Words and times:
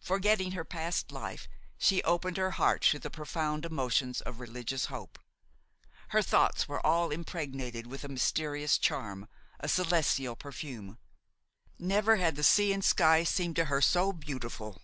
Forgetting 0.00 0.50
her 0.50 0.64
past 0.64 1.12
life, 1.12 1.46
she 1.78 2.02
opened 2.02 2.38
her 2.38 2.50
heart 2.50 2.82
to 2.90 2.98
the 2.98 3.08
profound 3.08 3.64
emotions 3.64 4.20
of 4.20 4.40
religious 4.40 4.86
hope. 4.86 5.16
Her 6.08 6.22
thoughts 6.22 6.66
were 6.66 6.84
all 6.84 7.12
impregnated 7.12 7.86
with 7.86 8.02
a 8.02 8.08
mysterious 8.08 8.76
charm, 8.78 9.28
a 9.60 9.68
celestial 9.68 10.34
perfume. 10.34 10.98
Never 11.78 12.16
had 12.16 12.34
the 12.34 12.42
sea 12.42 12.72
and 12.72 12.84
sky 12.84 13.22
seemed 13.22 13.54
to 13.54 13.66
her 13.66 13.80
so 13.80 14.12
beautiful. 14.12 14.82